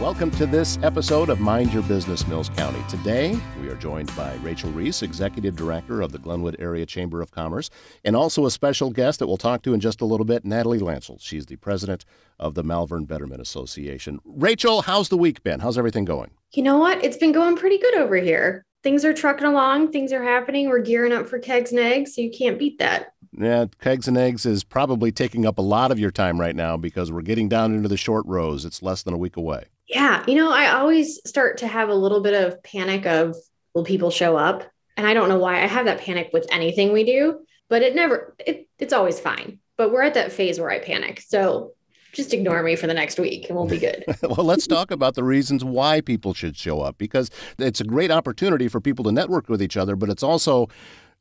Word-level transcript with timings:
Welcome 0.00 0.30
to 0.32 0.46
this 0.46 0.78
episode 0.82 1.28
of 1.28 1.40
Mind 1.40 1.74
Your 1.74 1.82
Business 1.82 2.26
Mills 2.26 2.48
County. 2.48 2.82
Today, 2.88 3.38
we 3.60 3.68
are 3.68 3.74
joined 3.74 4.10
by 4.16 4.32
Rachel 4.36 4.70
Reese, 4.70 5.02
Executive 5.02 5.54
Director 5.54 6.00
of 6.00 6.10
the 6.10 6.18
Glenwood 6.18 6.56
Area 6.58 6.86
Chamber 6.86 7.20
of 7.20 7.32
Commerce, 7.32 7.68
and 8.02 8.16
also 8.16 8.46
a 8.46 8.50
special 8.50 8.88
guest 8.88 9.18
that 9.18 9.26
we'll 9.26 9.36
talk 9.36 9.60
to 9.64 9.74
in 9.74 9.78
just 9.80 10.00
a 10.00 10.06
little 10.06 10.24
bit, 10.24 10.42
Natalie 10.42 10.78
Lancel. 10.78 11.20
She's 11.20 11.44
the 11.44 11.56
President 11.56 12.06
of 12.38 12.54
the 12.54 12.62
Malvern 12.62 13.04
Betterment 13.04 13.42
Association. 13.42 14.20
Rachel, 14.24 14.80
how's 14.80 15.10
the 15.10 15.18
week 15.18 15.42
been? 15.42 15.60
How's 15.60 15.76
everything 15.76 16.06
going? 16.06 16.30
You 16.54 16.62
know 16.62 16.78
what? 16.78 17.04
It's 17.04 17.18
been 17.18 17.32
going 17.32 17.56
pretty 17.56 17.76
good 17.76 17.96
over 17.96 18.16
here. 18.16 18.64
Things 18.82 19.04
are 19.04 19.12
trucking 19.12 19.46
along, 19.46 19.92
things 19.92 20.14
are 20.14 20.24
happening. 20.24 20.70
We're 20.70 20.78
gearing 20.78 21.12
up 21.12 21.28
for 21.28 21.38
kegs 21.38 21.72
and 21.72 21.78
eggs, 21.78 22.14
so 22.14 22.22
you 22.22 22.30
can't 22.30 22.58
beat 22.58 22.78
that. 22.78 23.12
Yeah, 23.38 23.66
kegs 23.82 24.08
and 24.08 24.16
eggs 24.16 24.46
is 24.46 24.64
probably 24.64 25.12
taking 25.12 25.44
up 25.44 25.58
a 25.58 25.62
lot 25.62 25.92
of 25.92 25.98
your 25.98 26.10
time 26.10 26.40
right 26.40 26.56
now 26.56 26.78
because 26.78 27.12
we're 27.12 27.20
getting 27.20 27.50
down 27.50 27.74
into 27.74 27.90
the 27.90 27.98
short 27.98 28.24
rows. 28.24 28.64
It's 28.64 28.82
less 28.82 29.02
than 29.02 29.12
a 29.12 29.18
week 29.18 29.36
away. 29.36 29.66
Yeah. 29.90 30.24
You 30.26 30.36
know, 30.36 30.50
I 30.50 30.72
always 30.72 31.20
start 31.28 31.58
to 31.58 31.66
have 31.66 31.88
a 31.88 31.94
little 31.94 32.20
bit 32.20 32.34
of 32.34 32.62
panic 32.62 33.06
of 33.06 33.36
will 33.74 33.84
people 33.84 34.10
show 34.10 34.36
up? 34.36 34.64
And 34.96 35.06
I 35.06 35.14
don't 35.14 35.28
know 35.28 35.38
why 35.38 35.62
I 35.62 35.66
have 35.66 35.86
that 35.86 36.00
panic 36.00 36.30
with 36.32 36.46
anything 36.52 36.92
we 36.92 37.04
do, 37.04 37.40
but 37.68 37.82
it 37.82 37.94
never, 37.94 38.34
it, 38.38 38.68
it's 38.78 38.92
always 38.92 39.18
fine. 39.18 39.58
But 39.76 39.92
we're 39.92 40.02
at 40.02 40.14
that 40.14 40.32
phase 40.32 40.60
where 40.60 40.70
I 40.70 40.78
panic. 40.78 41.22
So 41.26 41.72
just 42.12 42.34
ignore 42.34 42.62
me 42.62 42.76
for 42.76 42.86
the 42.86 42.94
next 42.94 43.18
week 43.18 43.48
and 43.48 43.56
we'll 43.56 43.66
be 43.66 43.78
good. 43.78 44.04
well, 44.22 44.44
let's 44.44 44.66
talk 44.66 44.90
about 44.90 45.14
the 45.14 45.24
reasons 45.24 45.64
why 45.64 46.00
people 46.00 46.34
should 46.34 46.56
show 46.56 46.80
up 46.80 46.98
because 46.98 47.30
it's 47.58 47.80
a 47.80 47.84
great 47.84 48.10
opportunity 48.10 48.68
for 48.68 48.80
people 48.80 49.04
to 49.04 49.12
network 49.12 49.48
with 49.48 49.62
each 49.62 49.76
other, 49.76 49.96
but 49.96 50.08
it's 50.08 50.22
also 50.22 50.68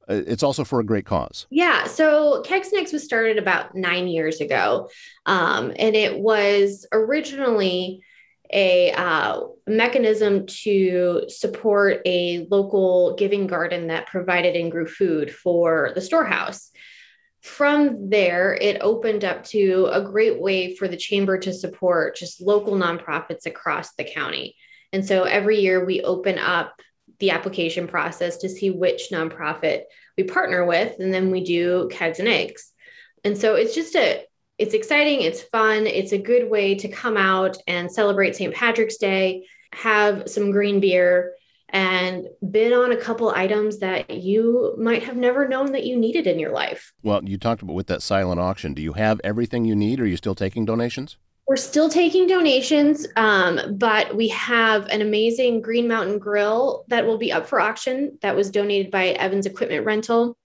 uh, 0.10 0.24
it's 0.26 0.42
also 0.42 0.64
for 0.64 0.80
a 0.80 0.84
great 0.84 1.06
cause. 1.06 1.46
Yeah. 1.52 1.86
So 1.86 2.42
Kegs 2.42 2.72
and 2.72 2.82
Eggs 2.82 2.92
was 2.92 3.04
started 3.04 3.38
about 3.38 3.76
nine 3.76 4.08
years 4.08 4.42
ago. 4.42 4.90
Um, 5.28 5.72
and 5.78 5.96
it 5.96 6.20
was 6.20 6.88
originally 6.92 8.02
a 8.52 8.92
uh, 8.92 9.42
mechanism 9.68 10.46
to 10.48 11.24
support 11.28 12.02
a 12.06 12.48
local 12.50 13.16
giving 13.16 13.48
garden 13.48 13.88
that 13.88 14.08
provided 14.08 14.56
and 14.56 14.72
grew 14.72 14.88
food 14.88 15.34
for 15.34 15.92
the 15.94 16.02
storehouse. 16.02 16.72
From 17.42 18.10
there, 18.10 18.54
it 18.54 18.82
opened 18.82 19.24
up 19.24 19.44
to 19.46 19.88
a 19.92 20.02
great 20.02 20.42
way 20.42 20.76
for 20.76 20.88
the 20.88 20.98
chamber 20.98 21.38
to 21.38 21.54
support 21.54 22.16
just 22.16 22.42
local 22.42 22.74
nonprofits 22.74 23.46
across 23.46 23.94
the 23.94 24.04
county. 24.04 24.56
And 24.92 25.06
so 25.06 25.24
every 25.24 25.62
year 25.62 25.86
we 25.86 26.02
open 26.02 26.38
up 26.38 26.76
the 27.20 27.32
application 27.32 27.88
process 27.88 28.38
to 28.38 28.50
see 28.50 28.72
which 28.72 29.10
nonprofit 29.12 29.84
we 30.18 30.24
partner 30.24 30.66
with, 30.66 31.00
and 31.00 31.14
then 31.14 31.32
we 31.32 31.44
do 31.44 31.90
kegs 31.92 32.20
and 32.20 32.28
eggs. 32.28 32.72
And 33.24 33.38
so 33.38 33.56
it's 33.56 33.76
just 33.76 33.96
a 33.96 34.26
it's 34.60 34.74
exciting, 34.74 35.22
it's 35.22 35.42
fun, 35.42 35.88
it's 35.88 36.12
a 36.12 36.18
good 36.18 36.50
way 36.50 36.76
to 36.76 36.90
come 36.90 37.16
out 37.16 37.58
and 37.66 37.90
celebrate 37.90 38.36
St. 38.36 38.54
Patrick's 38.54 38.98
Day, 38.98 39.46
have 39.74 40.30
some 40.30 40.52
green 40.52 40.82
beer, 40.82 41.34
and 41.70 42.28
bid 42.52 42.74
on 42.74 42.92
a 42.92 42.98
couple 42.98 43.30
items 43.30 43.80
that 43.80 44.10
you 44.10 44.76
might 44.78 45.04
have 45.04 45.16
never 45.16 45.48
known 45.48 45.72
that 45.72 45.86
you 45.86 45.96
needed 45.98 46.28
in 46.28 46.40
your 46.40 46.52
life. 46.52 46.92
Well, 47.04 47.24
you 47.24 47.38
talked 47.38 47.62
about 47.62 47.76
with 47.76 47.88
that 47.88 48.02
silent 48.02 48.42
auction. 48.42 48.74
Do 48.74 48.82
you 48.82 48.94
have 48.94 49.22
everything 49.24 49.64
you 49.64 49.76
need? 49.76 50.00
Or 50.00 50.04
are 50.04 50.08
you 50.08 50.18
still 50.18 50.36
taking 50.36 50.66
donations? 50.66 51.18
We're 51.48 51.56
still 51.56 51.90
taking 51.90 52.28
donations, 52.28 53.08
um, 53.16 53.78
but 53.78 54.16
we 54.16 54.28
have 54.28 54.88
an 54.88 55.02
amazing 55.02 55.62
Green 55.62 55.88
Mountain 55.88 56.20
Grill 56.20 56.84
that 56.90 57.06
will 57.06 57.18
be 57.18 57.32
up 57.32 57.48
for 57.48 57.60
auction 57.62 58.20
that 58.22 58.36
was 58.36 58.52
donated 58.52 58.92
by 58.92 59.08
Evans 59.08 59.46
Equipment 59.46 59.86
Rental. 59.86 60.38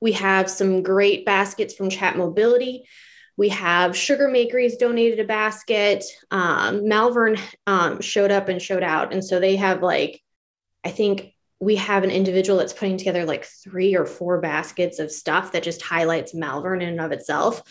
We 0.00 0.12
have 0.12 0.48
some 0.48 0.82
great 0.82 1.26
baskets 1.26 1.74
from 1.74 1.90
Chat 1.90 2.16
Mobility. 2.16 2.84
We 3.38 3.50
have 3.50 3.96
Sugar 3.96 4.28
Makeries 4.28 4.76
donated 4.76 5.20
a 5.20 5.24
basket. 5.24 6.04
Um, 6.30 6.88
Malvern 6.88 7.38
um, 7.68 8.00
showed 8.00 8.32
up 8.32 8.48
and 8.48 8.60
showed 8.60 8.82
out. 8.82 9.12
And 9.12 9.24
so 9.24 9.38
they 9.38 9.54
have 9.56 9.80
like, 9.80 10.20
I 10.84 10.90
think 10.90 11.32
we 11.60 11.76
have 11.76 12.02
an 12.02 12.10
individual 12.10 12.58
that's 12.58 12.72
putting 12.72 12.98
together 12.98 13.24
like 13.24 13.44
three 13.44 13.94
or 13.94 14.06
four 14.06 14.40
baskets 14.40 14.98
of 14.98 15.12
stuff 15.12 15.52
that 15.52 15.62
just 15.62 15.82
highlights 15.82 16.34
Malvern 16.34 16.82
in 16.82 16.88
and 16.88 17.00
of 17.00 17.12
itself. 17.12 17.62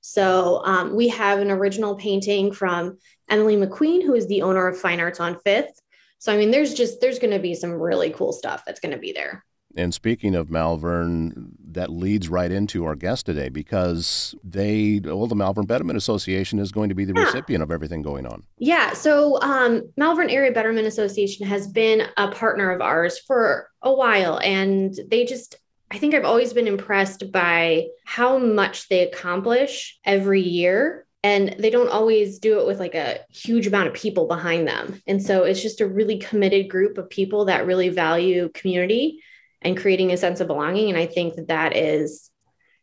So 0.00 0.62
um, 0.64 0.94
we 0.94 1.08
have 1.08 1.40
an 1.40 1.50
original 1.50 1.96
painting 1.96 2.52
from 2.52 2.98
Emily 3.28 3.56
McQueen, 3.56 4.04
who 4.04 4.14
is 4.14 4.28
the 4.28 4.42
owner 4.42 4.68
of 4.68 4.78
Fine 4.78 5.00
Arts 5.00 5.18
on 5.18 5.40
Fifth. 5.40 5.80
So 6.18 6.32
I 6.32 6.36
mean, 6.36 6.52
there's 6.52 6.72
just 6.72 7.00
there's 7.00 7.18
going 7.18 7.32
to 7.32 7.40
be 7.40 7.54
some 7.54 7.72
really 7.72 8.10
cool 8.10 8.32
stuff 8.32 8.62
that's 8.64 8.80
going 8.80 8.94
to 8.94 8.98
be 8.98 9.12
there. 9.12 9.44
And 9.76 9.92
speaking 9.92 10.34
of 10.34 10.50
Malvern, 10.50 11.52
that 11.72 11.90
leads 11.90 12.28
right 12.28 12.50
into 12.50 12.86
our 12.86 12.94
guest 12.94 13.26
today 13.26 13.50
because 13.50 14.34
they, 14.42 15.00
well, 15.04 15.26
the 15.26 15.34
Malvern 15.34 15.66
Betterment 15.66 15.98
Association 15.98 16.58
is 16.58 16.72
going 16.72 16.88
to 16.88 16.94
be 16.94 17.04
the 17.04 17.12
yeah. 17.14 17.24
recipient 17.24 17.62
of 17.62 17.70
everything 17.70 18.00
going 18.00 18.26
on. 18.26 18.42
Yeah. 18.58 18.94
So, 18.94 19.40
um, 19.42 19.82
Malvern 19.98 20.30
Area 20.30 20.50
Betterment 20.50 20.86
Association 20.86 21.46
has 21.46 21.68
been 21.68 22.08
a 22.16 22.28
partner 22.28 22.70
of 22.70 22.80
ours 22.80 23.18
for 23.18 23.68
a 23.82 23.92
while, 23.92 24.40
and 24.40 24.98
they 25.10 25.26
just, 25.26 25.56
I 25.90 25.98
think 25.98 26.14
I've 26.14 26.24
always 26.24 26.54
been 26.54 26.66
impressed 26.66 27.30
by 27.30 27.88
how 28.06 28.38
much 28.38 28.88
they 28.88 29.06
accomplish 29.06 29.98
every 30.04 30.40
year 30.40 31.06
and 31.22 31.56
they 31.58 31.70
don't 31.70 31.90
always 31.90 32.38
do 32.38 32.60
it 32.60 32.66
with 32.66 32.78
like 32.78 32.94
a 32.94 33.18
huge 33.30 33.66
amount 33.66 33.88
of 33.88 33.94
people 33.94 34.28
behind 34.28 34.68
them. 34.68 35.02
And 35.08 35.20
so 35.20 35.42
it's 35.42 35.60
just 35.60 35.80
a 35.80 35.86
really 35.86 36.18
committed 36.18 36.70
group 36.70 36.98
of 36.98 37.10
people 37.10 37.46
that 37.46 37.66
really 37.66 37.88
value 37.88 38.48
community 38.54 39.20
and 39.62 39.76
creating 39.76 40.12
a 40.12 40.16
sense 40.16 40.40
of 40.40 40.46
belonging. 40.46 40.88
And 40.88 40.98
I 40.98 41.06
think 41.06 41.34
that 41.36 41.48
that 41.48 41.76
is 41.76 42.30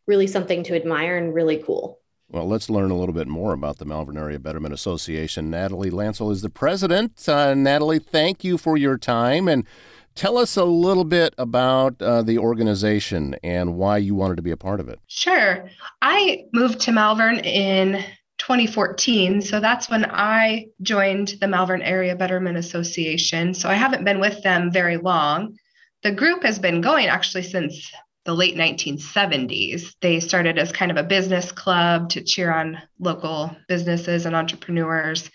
really 0.06 0.26
something 0.26 0.62
to 0.64 0.74
admire 0.74 1.16
and 1.16 1.34
really 1.34 1.62
cool. 1.62 1.98
Well, 2.28 2.46
let's 2.46 2.70
learn 2.70 2.90
a 2.90 2.96
little 2.96 3.14
bit 3.14 3.28
more 3.28 3.52
about 3.52 3.78
the 3.78 3.84
Malvern 3.84 4.16
Area 4.16 4.38
Betterment 4.38 4.74
Association. 4.74 5.50
Natalie 5.50 5.90
Lancel 5.90 6.32
is 6.32 6.42
the 6.42 6.50
president. 6.50 7.28
Uh, 7.28 7.54
Natalie, 7.54 7.98
thank 7.98 8.42
you 8.42 8.58
for 8.58 8.76
your 8.76 8.98
time 8.98 9.46
and 9.46 9.66
tell 10.14 10.38
us 10.38 10.56
a 10.56 10.64
little 10.64 11.04
bit 11.04 11.34
about 11.38 12.00
uh, 12.00 12.22
the 12.22 12.38
organization 12.38 13.36
and 13.42 13.76
why 13.76 13.98
you 13.98 14.14
wanted 14.14 14.36
to 14.36 14.42
be 14.42 14.50
a 14.50 14.56
part 14.56 14.80
of 14.80 14.88
it. 14.88 15.00
Sure. 15.06 15.68
I 16.02 16.44
moved 16.52 16.80
to 16.80 16.92
Malvern 16.92 17.38
in 17.40 18.04
2014. 18.38 19.42
So 19.42 19.60
that's 19.60 19.88
when 19.88 20.04
I 20.04 20.66
joined 20.82 21.36
the 21.40 21.48
Malvern 21.48 21.82
Area 21.82 22.16
Betterment 22.16 22.56
Association. 22.56 23.54
So 23.54 23.68
I 23.68 23.74
haven't 23.74 24.04
been 24.04 24.20
with 24.20 24.42
them 24.42 24.72
very 24.72 24.96
long. 24.96 25.56
The 26.04 26.12
group 26.12 26.44
has 26.44 26.58
been 26.58 26.82
going 26.82 27.06
actually 27.06 27.44
since 27.44 27.90
the 28.26 28.34
late 28.34 28.56
1970s. 28.56 29.94
They 30.02 30.20
started 30.20 30.58
as 30.58 30.70
kind 30.70 30.90
of 30.90 30.98
a 30.98 31.02
business 31.02 31.50
club 31.50 32.10
to 32.10 32.22
cheer 32.22 32.52
on 32.52 32.78
local 32.98 33.56
businesses 33.68 34.26
and 34.26 34.36
entrepreneurs 34.36 35.30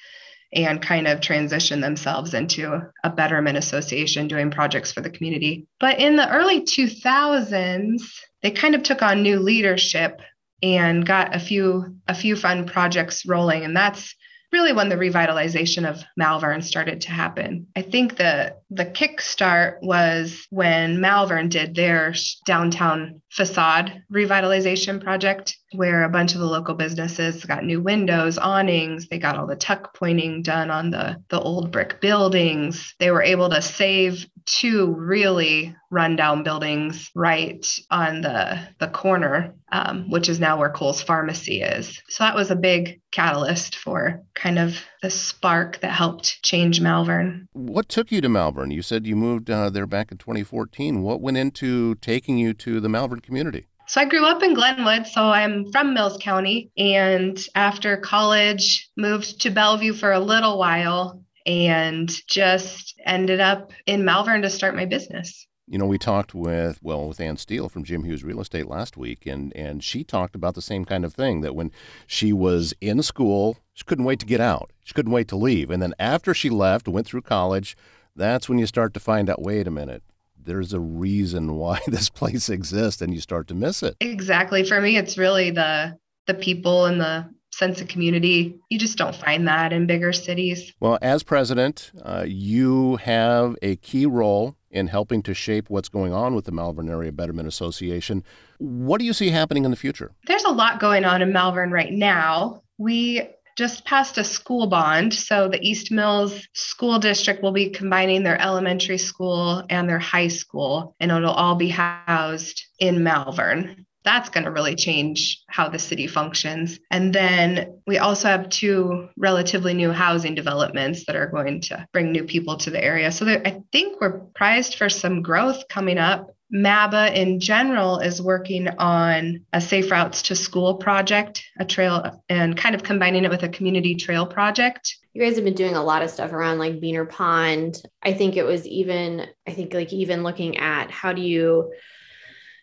and 0.53 0.81
kind 0.81 1.07
of 1.07 1.21
transition 1.21 1.81
themselves 1.81 2.35
into 2.35 2.81
a 3.03 3.09
betterment 3.09 3.57
association 3.57 4.27
doing 4.27 4.51
projects 4.51 4.91
for 4.91 5.01
the 5.01 5.09
community. 5.09 5.67
But 5.79 5.99
in 5.99 6.15
the 6.15 6.31
early 6.31 6.61
2000s, 6.61 8.01
they 8.41 8.51
kind 8.51 8.75
of 8.75 8.83
took 8.83 9.01
on 9.01 9.23
new 9.23 9.39
leadership 9.39 10.21
and 10.61 11.05
got 11.05 11.35
a 11.35 11.39
few 11.39 11.95
a 12.07 12.13
few 12.13 12.35
fun 12.35 12.65
projects 12.65 13.25
rolling 13.25 13.63
and 13.63 13.75
that's 13.75 14.13
really 14.51 14.73
when 14.73 14.89
the 14.89 14.95
revitalization 14.95 15.87
of 15.87 16.03
Malvern 16.17 16.61
started 16.61 17.01
to 17.01 17.11
happen. 17.11 17.67
I 17.75 17.81
think 17.81 18.17
the 18.17 18.55
the 18.71 18.85
kickstart 18.85 19.81
was 19.81 20.45
when 20.49 21.01
Malvern 21.01 21.49
did 21.49 21.75
their 21.75 22.13
downtown 22.45 23.21
facade 23.31 24.03
revitalization 24.11 25.03
project 25.03 25.57
where 25.73 26.03
a 26.03 26.09
bunch 26.09 26.33
of 26.33 26.39
the 26.39 26.45
local 26.45 26.75
businesses 26.75 27.45
got 27.45 27.63
new 27.63 27.81
windows, 27.81 28.37
awnings, 28.37 29.07
they 29.07 29.19
got 29.19 29.37
all 29.37 29.47
the 29.47 29.55
tuck 29.55 29.95
pointing 29.95 30.41
done 30.41 30.71
on 30.71 30.89
the 30.89 31.21
the 31.29 31.39
old 31.39 31.71
brick 31.71 32.01
buildings. 32.01 32.95
They 32.99 33.11
were 33.11 33.23
able 33.23 33.49
to 33.49 33.61
save 33.61 34.25
two 34.45 34.93
really 34.95 35.75
rundown 35.91 36.43
buildings 36.43 37.11
right 37.15 37.65
on 37.91 38.21
the 38.21 38.59
the 38.79 38.87
corner 38.87 39.53
um, 39.71 40.09
which 40.09 40.29
is 40.29 40.39
now 40.39 40.57
where 40.57 40.69
Cole's 40.69 41.01
Pharmacy 41.01 41.61
is. 41.61 42.01
So 42.09 42.23
that 42.23 42.35
was 42.35 42.51
a 42.51 42.55
big 42.55 43.01
catalyst 43.11 43.75
for 43.75 44.23
kind 44.33 44.59
of 44.59 44.79
the 45.01 45.09
spark 45.09 45.79
that 45.81 45.91
helped 45.91 46.41
change 46.43 46.81
Malvern. 46.81 47.47
What 47.53 47.89
took 47.89 48.11
you 48.11 48.21
to 48.21 48.29
Malvern? 48.29 48.71
You 48.71 48.81
said 48.81 49.07
you 49.07 49.15
moved 49.15 49.49
uh, 49.49 49.69
there 49.69 49.87
back 49.87 50.11
in 50.11 50.17
2014. 50.17 51.01
What 51.01 51.21
went 51.21 51.37
into 51.37 51.95
taking 51.95 52.37
you 52.37 52.53
to 52.55 52.79
the 52.79 52.89
Malvern 52.89 53.19
community? 53.19 53.67
So 53.87 54.01
I 54.01 54.05
grew 54.05 54.23
up 54.25 54.43
in 54.43 54.53
Glenwood, 54.53 55.07
so 55.07 55.23
I'm 55.23 55.71
from 55.71 55.95
Mills 55.95 56.19
County, 56.21 56.69
and 56.77 57.43
after 57.55 57.97
college 57.97 58.87
moved 58.95 59.41
to 59.41 59.49
Bellevue 59.49 59.93
for 59.93 60.11
a 60.11 60.19
little 60.19 60.59
while 60.59 61.23
and 61.47 62.07
just 62.27 62.93
ended 63.03 63.39
up 63.39 63.71
in 63.87 64.05
Malvern 64.05 64.43
to 64.43 64.49
start 64.51 64.75
my 64.75 64.85
business. 64.85 65.47
You 65.69 65.77
know, 65.77 65.85
we 65.85 65.99
talked 65.99 66.33
with 66.33 66.79
well 66.81 67.07
with 67.07 67.21
Ann 67.21 67.37
Steele 67.37 67.69
from 67.69 67.83
Jim 67.83 68.03
Hughes 68.03 68.23
Real 68.23 68.41
Estate 68.41 68.65
last 68.65 68.97
week, 68.97 69.27
and 69.27 69.55
and 69.55 69.83
she 69.83 70.03
talked 70.03 70.33
about 70.33 70.55
the 70.55 70.63
same 70.63 70.83
kind 70.83 71.05
of 71.05 71.13
thing 71.13 71.41
that 71.41 71.53
when 71.53 71.71
she 72.07 72.33
was 72.33 72.73
in 72.81 73.03
school, 73.03 73.57
she 73.73 73.83
couldn't 73.83 74.05
wait 74.05 74.19
to 74.21 74.25
get 74.25 74.41
out. 74.41 74.71
She 74.83 74.95
couldn't 74.95 75.11
wait 75.11 75.27
to 75.27 75.35
leave, 75.35 75.69
and 75.69 75.79
then 75.79 75.93
after 75.99 76.33
she 76.33 76.49
left, 76.49 76.87
went 76.87 77.05
through 77.05 77.21
college, 77.21 77.77
that's 78.15 78.49
when 78.49 78.57
you 78.57 78.65
start 78.65 78.95
to 78.95 78.99
find 78.99 79.29
out. 79.29 79.43
Wait 79.43 79.67
a 79.67 79.71
minute, 79.71 80.01
there's 80.35 80.73
a 80.73 80.79
reason 80.79 81.53
why 81.53 81.79
this 81.87 82.09
place 82.09 82.49
exists, 82.49 82.99
and 82.99 83.13
you 83.13 83.21
start 83.21 83.47
to 83.49 83.53
miss 83.53 83.83
it. 83.83 83.95
Exactly. 83.99 84.63
For 84.63 84.81
me, 84.81 84.97
it's 84.97 85.19
really 85.19 85.51
the 85.51 85.95
the 86.25 86.33
people 86.33 86.85
and 86.85 86.99
the 86.99 87.29
sense 87.51 87.79
of 87.79 87.87
community. 87.87 88.59
You 88.69 88.79
just 88.79 88.97
don't 88.97 89.15
find 89.15 89.47
that 89.47 89.71
in 89.71 89.85
bigger 89.85 90.13
cities. 90.13 90.73
Well, 90.79 90.97
as 91.03 91.21
president, 91.21 91.91
uh, 92.01 92.25
you 92.27 92.95
have 92.97 93.55
a 93.61 93.75
key 93.75 94.07
role 94.07 94.55
in 94.71 94.87
helping 94.87 95.21
to 95.23 95.33
shape 95.33 95.69
what's 95.69 95.89
going 95.89 96.13
on 96.13 96.35
with 96.35 96.45
the 96.45 96.51
Malvern 96.51 96.89
Area 96.89 97.11
Betterment 97.11 97.47
Association. 97.47 98.23
What 98.57 98.99
do 98.99 99.05
you 99.05 99.13
see 99.13 99.29
happening 99.29 99.65
in 99.65 99.71
the 99.71 99.77
future? 99.77 100.11
There's 100.27 100.43
a 100.43 100.51
lot 100.51 100.79
going 100.79 101.05
on 101.05 101.21
in 101.21 101.33
Malvern 101.33 101.71
right 101.71 101.91
now. 101.91 102.63
We 102.77 103.29
just 103.57 103.83
passed 103.83 104.17
a 104.17 104.23
school 104.23 104.67
bond. 104.67 105.13
So 105.13 105.49
the 105.49 105.59
East 105.61 105.91
Mills 105.91 106.47
School 106.53 106.97
District 106.97 107.43
will 107.43 107.51
be 107.51 107.69
combining 107.69 108.23
their 108.23 108.39
elementary 108.41 108.97
school 108.97 109.65
and 109.69 109.89
their 109.89 109.99
high 109.99 110.29
school, 110.29 110.95
and 111.01 111.11
it'll 111.11 111.31
all 111.31 111.55
be 111.55 111.67
housed 111.67 112.63
in 112.79 113.03
Malvern. 113.03 113.85
That's 114.09 114.29
going 114.29 114.45
to 114.45 114.51
really 114.51 114.75
change 114.75 115.43
how 115.47 115.69
the 115.69 115.77
city 115.77 116.07
functions. 116.07 116.79
And 116.89 117.13
then 117.13 117.79
we 117.85 117.99
also 117.99 118.27
have 118.27 118.49
two 118.49 119.07
relatively 119.15 119.75
new 119.75 119.91
housing 119.91 120.33
developments 120.33 121.05
that 121.05 121.15
are 121.15 121.27
going 121.27 121.61
to 121.69 121.85
bring 121.93 122.11
new 122.11 122.23
people 122.23 122.57
to 122.57 122.71
the 122.71 122.83
area. 122.83 123.11
So 123.11 123.25
there, 123.25 123.43
I 123.45 123.61
think 123.71 124.01
we're 124.01 124.21
prized 124.33 124.75
for 124.79 124.89
some 124.89 125.21
growth 125.21 125.67
coming 125.69 125.99
up 125.99 126.35
MABA 126.51 127.13
in 127.13 127.39
general 127.39 127.99
is 127.99 128.19
working 128.19 128.67
on 128.67 129.45
a 129.53 129.61
safe 129.61 129.91
routes 129.91 130.23
to 130.23 130.35
school 130.35 130.73
project, 130.75 131.43
a 131.59 131.65
trail, 131.65 132.23
and 132.27 132.57
kind 132.57 132.73
of 132.73 132.81
combining 132.81 133.25
it 133.25 133.29
with 133.29 133.43
a 133.43 133.49
community 133.49 133.93
trail 133.93 134.25
project. 134.25 134.97
You 135.13 135.21
guys 135.21 135.35
have 135.35 135.45
been 135.45 135.53
doing 135.53 135.75
a 135.75 135.83
lot 135.83 136.01
of 136.01 136.09
stuff 136.09 136.31
around 136.31 136.57
like 136.57 136.79
Beaner 136.79 137.07
Pond. 137.07 137.79
I 138.01 138.13
think 138.13 138.35
it 138.35 138.45
was 138.45 138.65
even, 138.65 139.27
I 139.47 139.51
think 139.51 139.75
like 139.75 139.93
even 139.93 140.23
looking 140.23 140.57
at 140.57 140.89
how 140.89 141.13
do 141.13 141.21
you 141.21 141.71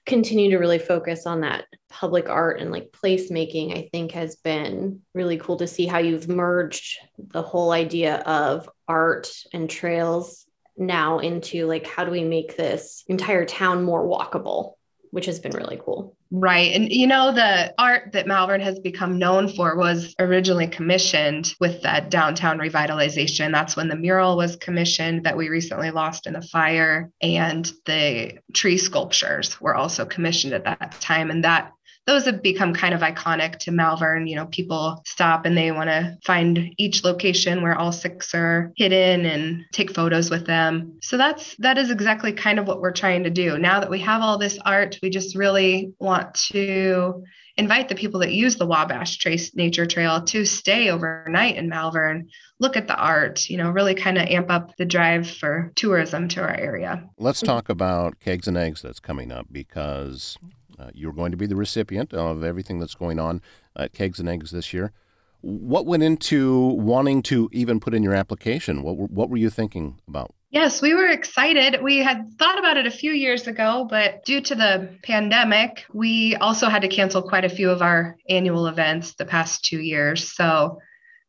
continue 0.07 0.51
to 0.51 0.59
really 0.59 0.79
focus 0.79 1.27
on 1.27 1.41
that 1.41 1.65
public 1.91 2.29
art 2.29 2.61
and 2.61 2.71
like 2.71 2.93
placemaking, 2.93 3.77
I 3.77 3.89
think 3.93 4.13
has 4.13 4.37
been 4.37 5.03
really 5.15 5.37
cool 5.37 5.57
to 5.59 5.67
see 5.67 5.87
how 5.87 5.99
you've 5.99 6.29
merged 6.29 6.99
the 7.19 7.43
whole 7.43 7.73
idea 7.73 8.17
of 8.19 8.71
art 8.89 9.29
and 9.53 9.69
trails 9.69 10.47
now 10.79 11.19
into 11.19 11.67
like 11.67 11.87
how 11.87 12.05
do 12.05 12.11
we 12.11 12.23
make 12.23 12.57
this 12.57 13.03
entire 13.09 13.45
town 13.45 13.83
more 13.83 14.07
walkable 14.07 14.75
which 15.11 15.27
has 15.27 15.39
been 15.39 15.53
really 15.53 15.81
cool. 15.85 16.17
Right. 16.31 16.75
And 16.75 16.91
you 16.91 17.07
know, 17.07 17.33
the 17.33 17.73
art 17.79 18.13
that 18.13 18.27
Malvern 18.27 18.61
has 18.61 18.79
become 18.81 19.19
known 19.19 19.49
for 19.49 19.77
was 19.77 20.15
originally 20.19 20.67
commissioned 20.67 21.55
with 21.61 21.83
that 21.83 22.11
downtown 22.11 22.59
revitalization. 22.59 23.53
That's 23.53 23.77
when 23.77 23.89
the 23.89 23.97
mural 23.97 24.37
was 24.37 24.57
commissioned 24.57 25.25
that 25.25 25.37
we 25.37 25.49
recently 25.49 25.91
lost 25.91 26.27
in 26.27 26.33
the 26.33 26.43
fire. 26.43 27.11
And 27.23 27.71
the 27.85 28.39
tree 28.53 28.79
sculptures 28.79 29.61
were 29.61 29.75
also 29.75 30.05
commissioned 30.05 30.53
at 30.53 30.65
that 30.65 30.97
time. 31.01 31.31
And 31.31 31.45
that 31.45 31.73
those 32.07 32.25
have 32.25 32.43
become 32.43 32.73
kind 32.73 32.95
of 32.95 33.01
iconic 33.01 33.59
to 33.59 33.73
Malvern. 33.73 34.27
You 34.27 34.37
know, 34.37 34.47
people 34.47 35.03
stop 35.05 35.45
and 35.45 35.57
they 35.57 35.73
want 35.73 35.91
to 35.91 36.17
find 36.25 36.73
each 36.79 37.05
location 37.05 37.63
where 37.63 37.77
all 37.77 37.93
six 37.93 38.35
are 38.35 38.73
hidden 38.77 39.27
and 39.27 39.65
take 39.73 39.93
photos 39.93 40.31
with 40.31 40.47
them. 40.47 40.99
So 41.03 41.17
that's 41.17 41.57
that 41.57 41.79
is 41.79 41.91
exactly 41.91 42.33
kind 42.33 42.59
of 42.59 42.69
what 42.69 42.81
we're 42.81 42.93
trying 42.93 43.25
to 43.25 43.31
do. 43.31 43.59
Now 43.59 43.81
that 43.81 43.91
we 43.91 43.99
have 44.01 44.23
all 44.23 44.39
this 44.39 44.59
art, 44.65 44.99
we 45.03 45.11
just 45.11 45.37
really 45.37 45.93
want 45.99 46.35
to 46.53 47.25
invite 47.57 47.89
the 47.89 47.95
people 47.95 48.21
that 48.21 48.33
use 48.33 48.57
the 48.57 48.67
Wabash 48.67 49.17
Trace 49.17 49.55
Nature 49.57 49.87
Trail 49.87 50.23
to 50.25 50.45
stay 50.45 50.91
overnight 50.91 51.57
in 51.57 51.69
Malvern, 51.69 52.29
look 52.59 52.77
at 52.77 52.87
the 52.87 52.97
art, 52.97 53.49
you 53.49 53.57
know, 53.57 53.71
really 53.71 53.95
kind 53.95 54.19
of 54.19 54.29
amp 54.29 54.51
up 54.51 54.77
the 54.77 54.85
drive 54.85 55.29
for 55.29 55.73
tourism 55.75 56.29
to 56.29 56.43
our 56.43 56.55
area. 56.55 57.09
Let's 57.19 57.41
talk 57.41 57.69
about 57.69 58.21
Kegs 58.21 58.47
and 58.47 58.57
Eggs 58.57 58.83
that's 58.83 59.01
coming 59.01 59.33
up 59.33 59.47
because 59.51 60.37
uh, 60.79 60.91
you're 60.95 61.13
going 61.13 61.31
to 61.31 61.37
be 61.37 61.47
the 61.47 61.57
recipient 61.57 62.13
of 62.13 62.45
everything 62.45 62.79
that's 62.79 62.95
going 62.95 63.19
on 63.19 63.41
at 63.77 63.93
Kegs 63.93 64.21
and 64.21 64.29
Eggs 64.29 64.51
this 64.51 64.73
year. 64.73 64.93
What 65.41 65.87
went 65.87 66.03
into 66.03 66.59
wanting 66.59 67.23
to 67.25 67.49
even 67.53 67.79
put 67.79 67.95
in 67.95 68.03
your 68.03 68.15
application? 68.15 68.83
What 68.83 68.97
were, 68.97 69.07
what 69.07 69.31
were 69.31 69.37
you 69.37 69.51
thinking 69.51 70.01
about? 70.09 70.35
Yes, 70.51 70.81
we 70.81 70.95
were 70.95 71.09
excited. 71.09 71.83
We 71.83 71.99
had 71.99 72.33
thought 72.39 72.59
about 72.59 72.77
it 72.77 72.87
a 72.87 72.91
few 72.91 73.13
years 73.13 73.47
ago, 73.47 73.87
but 73.89 74.25
due 74.25 74.41
to 74.41 74.55
the 74.55 74.97
pandemic, 75.03 75.85
we 75.93 76.37
also 76.37 76.69
had 76.69 76.83
to 76.83 76.89
cancel 76.89 77.21
quite 77.21 77.45
a 77.45 77.49
few 77.49 77.71
of 77.71 77.83
our 77.83 78.17
annual 78.29 78.67
events 78.67 79.15
the 79.15 79.25
past 79.25 79.65
two 79.65 79.81
years. 79.81 80.33
So, 80.35 80.79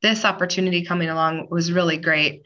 this 0.03 0.23
opportunity 0.23 0.85
coming 0.85 1.09
along 1.09 1.47
was 1.49 1.71
really 1.71 1.97
great. 1.97 2.43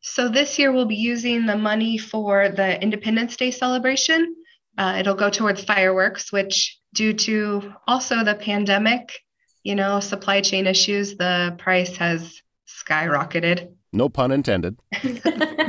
So, 0.00 0.28
this 0.28 0.58
year 0.58 0.72
we'll 0.72 0.86
be 0.86 0.96
using 0.96 1.46
the 1.46 1.58
money 1.58 1.98
for 1.98 2.48
the 2.48 2.80
Independence 2.80 3.36
Day 3.36 3.50
celebration. 3.50 4.34
Uh, 4.76 4.96
it'll 4.98 5.14
go 5.14 5.30
towards 5.30 5.62
fireworks, 5.62 6.32
which, 6.32 6.78
due 6.92 7.12
to 7.12 7.72
also 7.86 8.24
the 8.24 8.34
pandemic, 8.34 9.12
you 9.62 9.74
know, 9.74 10.00
supply 10.00 10.40
chain 10.40 10.66
issues, 10.66 11.16
the 11.16 11.54
price 11.58 11.96
has 11.96 12.40
skyrocketed. 12.66 13.72
No 13.92 14.08
pun 14.08 14.32
intended. 14.32 14.76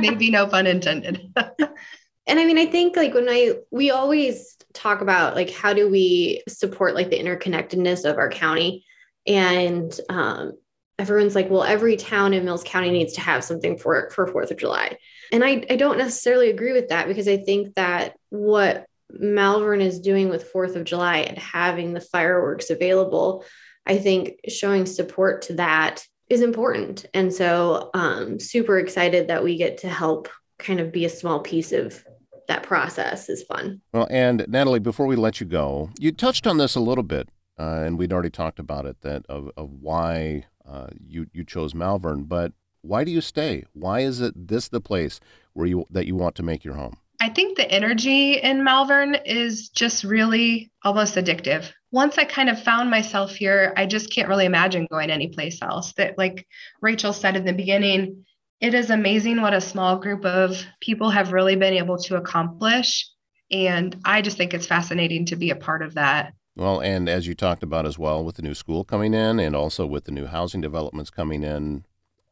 Maybe 0.00 0.30
no 0.30 0.46
pun 0.46 0.66
intended. 0.66 1.32
and 1.36 2.40
I 2.40 2.44
mean, 2.44 2.58
I 2.58 2.66
think 2.66 2.96
like 2.96 3.14
when 3.14 3.28
I, 3.28 3.54
we 3.70 3.90
always 3.90 4.56
talk 4.72 5.00
about 5.00 5.34
like 5.34 5.50
how 5.50 5.72
do 5.72 5.88
we 5.88 6.42
support 6.48 6.94
like 6.94 7.10
the 7.10 7.18
interconnectedness 7.18 8.08
of 8.08 8.18
our 8.18 8.28
county. 8.28 8.84
And 9.26 9.98
um, 10.08 10.52
everyone's 10.98 11.34
like, 11.34 11.50
well, 11.50 11.64
every 11.64 11.96
town 11.96 12.34
in 12.34 12.44
Mills 12.44 12.64
County 12.64 12.90
needs 12.90 13.14
to 13.14 13.20
have 13.20 13.44
something 13.44 13.78
for 13.78 14.10
for 14.10 14.26
Fourth 14.26 14.50
of 14.50 14.58
July. 14.58 14.98
And 15.32 15.44
I, 15.44 15.64
I 15.68 15.76
don't 15.76 15.98
necessarily 15.98 16.50
agree 16.50 16.72
with 16.72 16.88
that 16.88 17.08
because 17.08 17.28
I 17.28 17.38
think 17.38 17.74
that 17.74 18.16
what 18.30 18.86
Malvern 19.10 19.80
is 19.80 20.00
doing 20.00 20.28
with 20.28 20.50
Fourth 20.50 20.76
of 20.76 20.84
July 20.84 21.18
and 21.18 21.38
having 21.38 21.92
the 21.92 22.00
fireworks 22.00 22.70
available, 22.70 23.44
I 23.86 23.98
think 23.98 24.40
showing 24.48 24.86
support 24.86 25.42
to 25.42 25.54
that 25.54 26.04
is 26.28 26.40
important. 26.40 27.06
And 27.14 27.32
so, 27.32 27.90
um, 27.94 28.40
super 28.40 28.78
excited 28.78 29.28
that 29.28 29.44
we 29.44 29.56
get 29.56 29.78
to 29.78 29.88
help 29.88 30.28
kind 30.58 30.80
of 30.80 30.92
be 30.92 31.04
a 31.04 31.10
small 31.10 31.40
piece 31.40 31.72
of 31.72 32.04
that 32.48 32.62
process 32.62 33.28
is 33.28 33.42
fun. 33.42 33.80
Well, 33.92 34.06
and 34.10 34.44
Natalie, 34.48 34.78
before 34.78 35.06
we 35.06 35.16
let 35.16 35.40
you 35.40 35.46
go, 35.46 35.90
you 35.98 36.12
touched 36.12 36.46
on 36.46 36.58
this 36.58 36.74
a 36.74 36.80
little 36.80 37.04
bit, 37.04 37.28
uh, 37.58 37.82
and 37.84 37.98
we'd 37.98 38.12
already 38.12 38.30
talked 38.30 38.58
about 38.58 38.86
it 38.86 39.00
that 39.02 39.26
of, 39.28 39.50
of 39.56 39.70
why 39.80 40.46
uh, 40.66 40.88
you 41.06 41.26
you 41.32 41.44
chose 41.44 41.74
Malvern, 41.74 42.24
but 42.24 42.52
why 42.82 43.04
do 43.04 43.10
you 43.10 43.20
stay? 43.20 43.64
Why 43.72 44.00
is 44.00 44.20
it 44.20 44.48
this 44.48 44.68
the 44.68 44.80
place 44.80 45.20
where 45.52 45.66
you 45.66 45.86
that 45.90 46.06
you 46.06 46.14
want 46.14 46.34
to 46.36 46.42
make 46.42 46.64
your 46.64 46.74
home? 46.74 46.96
I 47.20 47.28
think 47.30 47.56
the 47.56 47.70
energy 47.70 48.34
in 48.34 48.64
Malvern 48.64 49.16
is 49.24 49.68
just 49.70 50.04
really 50.04 50.70
almost 50.82 51.16
addictive. 51.16 51.70
Once 51.90 52.18
I 52.18 52.24
kind 52.24 52.48
of 52.48 52.62
found 52.62 52.90
myself 52.90 53.34
here, 53.34 53.72
I 53.76 53.86
just 53.86 54.12
can't 54.12 54.28
really 54.28 54.44
imagine 54.44 54.86
going 54.90 55.10
anyplace 55.10 55.62
else. 55.62 55.92
That, 55.94 56.18
like 56.18 56.46
Rachel 56.82 57.12
said 57.12 57.36
in 57.36 57.44
the 57.44 57.52
beginning, 57.52 58.24
it 58.60 58.74
is 58.74 58.90
amazing 58.90 59.40
what 59.40 59.54
a 59.54 59.60
small 59.60 59.96
group 59.96 60.24
of 60.24 60.62
people 60.80 61.10
have 61.10 61.32
really 61.32 61.56
been 61.56 61.74
able 61.74 61.98
to 61.98 62.16
accomplish. 62.16 63.08
And 63.50 63.96
I 64.04 64.22
just 64.22 64.36
think 64.36 64.52
it's 64.52 64.66
fascinating 64.66 65.26
to 65.26 65.36
be 65.36 65.50
a 65.50 65.56
part 65.56 65.82
of 65.82 65.94
that. 65.94 66.34
Well, 66.56 66.80
and 66.80 67.08
as 67.08 67.26
you 67.26 67.34
talked 67.34 67.62
about 67.62 67.86
as 67.86 67.98
well, 67.98 68.24
with 68.24 68.36
the 68.36 68.42
new 68.42 68.54
school 68.54 68.82
coming 68.82 69.12
in 69.12 69.38
and 69.38 69.54
also 69.54 69.86
with 69.86 70.04
the 70.04 70.12
new 70.12 70.26
housing 70.26 70.62
developments 70.62 71.10
coming 71.10 71.44
in, 71.44 71.84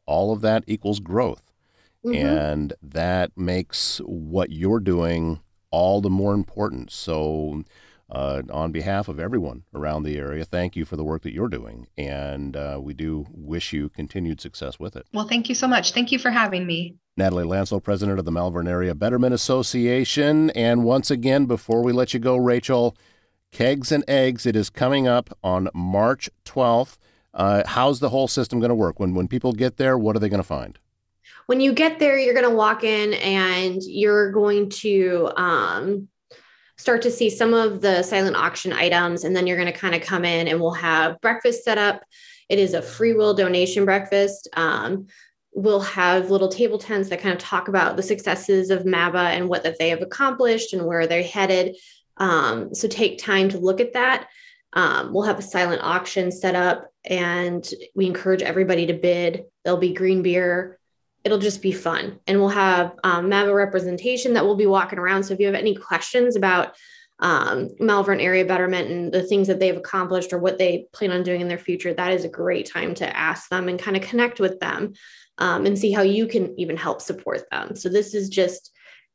all 0.07 0.33
of 0.33 0.41
that 0.41 0.63
equals 0.67 0.99
growth. 0.99 1.44
Mm-hmm. 2.05 2.25
And 2.25 2.73
that 2.81 3.31
makes 3.35 3.99
what 4.05 4.51
you're 4.51 4.79
doing 4.79 5.39
all 5.71 6.01
the 6.01 6.09
more 6.09 6.33
important. 6.33 6.91
So, 6.91 7.63
uh, 8.09 8.43
on 8.51 8.71
behalf 8.71 9.07
of 9.07 9.19
everyone 9.19 9.63
around 9.73 10.03
the 10.03 10.17
area, 10.17 10.45
thank 10.45 10.75
you 10.75 10.85
for 10.85 10.95
the 10.95 11.03
work 11.03 11.23
that 11.23 11.33
you're 11.33 11.49
doing. 11.49 11.87
And 11.97 12.55
uh, 12.55 12.79
we 12.81 12.93
do 12.93 13.25
wish 13.31 13.73
you 13.73 13.89
continued 13.89 14.39
success 14.39 14.79
with 14.79 14.95
it. 14.95 15.07
Well, 15.11 15.27
thank 15.27 15.49
you 15.49 15.55
so 15.55 15.67
much. 15.67 15.91
Thank 15.91 16.11
you 16.11 16.19
for 16.19 16.29
having 16.29 16.67
me. 16.67 16.95
Natalie 17.17 17.45
Lanslow, 17.45 17.79
president 17.79 18.19
of 18.19 18.25
the 18.25 18.31
Malvern 18.31 18.67
Area 18.67 18.93
Betterment 18.93 19.33
Association. 19.33 20.51
And 20.51 20.83
once 20.83 21.09
again, 21.09 21.45
before 21.45 21.81
we 21.81 21.93
let 21.93 22.13
you 22.13 22.19
go, 22.19 22.37
Rachel, 22.37 22.95
Kegs 23.51 23.91
and 23.91 24.03
Eggs, 24.07 24.45
it 24.45 24.55
is 24.55 24.69
coming 24.69 25.07
up 25.07 25.35
on 25.43 25.69
March 25.73 26.29
12th. 26.45 26.97
Uh, 27.33 27.63
how's 27.65 27.99
the 27.99 28.09
whole 28.09 28.27
system 28.27 28.59
going 28.59 28.69
to 28.69 28.75
work? 28.75 28.99
When, 28.99 29.15
when 29.15 29.27
people 29.27 29.51
get 29.51 29.77
there, 29.77 29.97
what 29.97 30.15
are 30.15 30.19
they 30.19 30.29
going 30.29 30.41
to 30.41 30.43
find? 30.43 30.77
When 31.47 31.61
you 31.61 31.73
get 31.73 31.99
there, 31.99 32.17
you're 32.17 32.33
going 32.33 32.49
to 32.49 32.55
walk 32.55 32.83
in 32.83 33.13
and 33.13 33.81
you're 33.83 34.31
going 34.31 34.69
to 34.69 35.31
um, 35.35 36.07
start 36.77 37.01
to 37.03 37.11
see 37.11 37.29
some 37.29 37.53
of 37.53 37.81
the 37.81 38.03
silent 38.03 38.35
auction 38.35 38.73
items. 38.73 39.23
And 39.23 39.35
then 39.35 39.47
you're 39.47 39.57
going 39.57 39.71
to 39.71 39.79
kind 39.79 39.95
of 39.95 40.01
come 40.01 40.25
in 40.25 40.47
and 40.47 40.59
we'll 40.59 40.71
have 40.71 41.21
breakfast 41.21 41.63
set 41.63 41.77
up. 41.77 42.03
It 42.49 42.59
is 42.59 42.73
a 42.73 42.81
free 42.81 43.13
will 43.13 43.33
donation 43.33 43.85
breakfast. 43.85 44.47
Um, 44.53 45.07
we'll 45.53 45.81
have 45.81 46.31
little 46.31 46.49
table 46.49 46.77
tents 46.77 47.09
that 47.09 47.21
kind 47.21 47.33
of 47.33 47.39
talk 47.39 47.67
about 47.67 47.95
the 47.95 48.03
successes 48.03 48.69
of 48.69 48.83
MABA 48.83 49.15
and 49.15 49.47
what 49.47 49.63
that 49.63 49.79
they 49.79 49.89
have 49.89 50.01
accomplished 50.01 50.73
and 50.73 50.85
where 50.85 51.07
they're 51.07 51.23
headed. 51.23 51.77
Um, 52.17 52.75
so 52.75 52.87
take 52.87 53.19
time 53.19 53.49
to 53.49 53.57
look 53.57 53.79
at 53.79 53.93
that. 53.93 54.27
Um, 54.73 55.13
we'll 55.13 55.23
have 55.23 55.39
a 55.39 55.43
silent 55.43 55.81
auction 55.81 56.31
set 56.31 56.55
up 56.55 56.89
and 57.05 57.67
we 57.95 58.05
encourage 58.05 58.41
everybody 58.41 58.87
to 58.87 58.93
bid. 58.93 59.45
There'll 59.63 59.79
be 59.79 59.93
green 59.93 60.21
beer, 60.21 60.77
it'll 61.25 61.39
just 61.39 61.61
be 61.61 61.71
fun. 61.71 62.19
And 62.27 62.39
we'll 62.39 62.49
have 62.49 62.93
um, 63.03 63.29
representation 63.29 64.33
that 64.33 64.45
we'll 64.45 64.55
be 64.55 64.67
walking 64.67 64.99
around. 64.99 65.23
So 65.23 65.33
if 65.33 65.39
you 65.39 65.47
have 65.47 65.55
any 65.55 65.75
questions 65.75 66.35
about 66.35 66.75
um, 67.19 67.69
Malvern 67.79 68.19
area 68.19 68.45
betterment 68.45 68.91
and 68.91 69.11
the 69.11 69.23
things 69.23 69.47
that 69.47 69.59
they've 69.59 69.75
accomplished 69.75 70.33
or 70.33 70.37
what 70.37 70.59
they 70.59 70.87
plan 70.93 71.11
on 71.11 71.23
doing 71.23 71.41
in 71.41 71.47
their 71.47 71.57
future, 71.57 71.93
that 71.93 72.13
is 72.13 72.25
a 72.25 72.29
great 72.29 72.69
time 72.69 72.93
to 72.95 73.17
ask 73.17 73.49
them 73.49 73.67
and 73.69 73.79
kind 73.79 73.97
of 73.97 74.03
connect 74.03 74.39
with 74.39 74.59
them 74.59 74.93
um, 75.39 75.65
and 75.65 75.79
see 75.79 75.91
how 75.91 76.03
you 76.03 76.27
can 76.27 76.57
even 76.59 76.77
help 76.77 77.01
support 77.01 77.49
them. 77.49 77.75
So 77.75 77.89
this 77.89 78.13
is 78.13 78.29
just, 78.29 78.71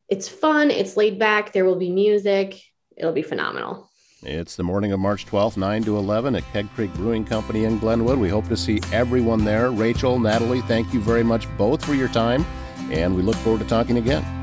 it's 0.08 0.28
fun, 0.28 0.70
it's 0.70 0.96
laid 0.96 1.18
back, 1.18 1.52
there 1.52 1.64
will 1.64 1.76
be 1.76 1.90
music, 1.90 2.60
it'll 2.96 3.12
be 3.12 3.22
phenomenal. 3.22 3.89
It's 4.22 4.54
the 4.54 4.62
morning 4.62 4.92
of 4.92 5.00
March 5.00 5.24
12th, 5.24 5.56
9 5.56 5.84
to 5.84 5.96
11 5.96 6.34
at 6.34 6.44
Keg 6.52 6.68
Creek 6.74 6.92
Brewing 6.92 7.24
Company 7.24 7.64
in 7.64 7.78
Glenwood. 7.78 8.18
We 8.18 8.28
hope 8.28 8.48
to 8.48 8.56
see 8.56 8.78
everyone 8.92 9.46
there. 9.46 9.70
Rachel, 9.70 10.18
Natalie, 10.18 10.60
thank 10.62 10.92
you 10.92 11.00
very 11.00 11.22
much 11.22 11.46
both 11.56 11.82
for 11.82 11.94
your 11.94 12.08
time, 12.08 12.44
and 12.90 13.16
we 13.16 13.22
look 13.22 13.36
forward 13.36 13.62
to 13.62 13.66
talking 13.66 13.96
again. 13.96 14.39